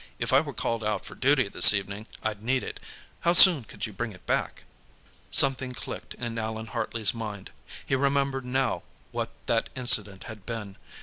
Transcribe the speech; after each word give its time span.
If 0.17 0.33
I 0.33 0.41
were 0.41 0.51
called 0.51 0.83
out 0.83 1.05
for 1.05 1.13
duty, 1.13 1.47
this 1.47 1.75
evening, 1.75 2.07
I'd 2.23 2.41
need 2.41 2.63
it. 2.63 2.79
How 3.19 3.33
soon 3.33 3.65
could 3.65 3.85
you 3.85 3.93
bring 3.93 4.13
it 4.13 4.25
back?" 4.25 4.63
Something 5.29 5.73
clicked 5.73 6.15
in 6.15 6.39
Allan 6.39 6.65
Hartley's 6.73 7.13
mind. 7.13 7.51
He 7.85 7.93
remembered, 7.95 8.43
now, 8.43 8.81
what 9.11 9.29
that 9.45 9.69
incident 9.75 10.23
had 10.23 10.43
been. 10.43 10.75